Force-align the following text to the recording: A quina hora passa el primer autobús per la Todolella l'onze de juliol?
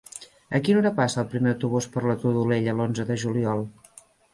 A 0.59 0.61
quina 0.67 0.81
hora 0.81 0.91
passa 1.01 1.21
el 1.23 1.29
primer 1.35 1.53
autobús 1.57 1.91
per 1.95 2.05
la 2.13 2.19
Todolella 2.27 2.77
l'onze 2.81 3.11
de 3.13 3.23
juliol? 3.27 3.69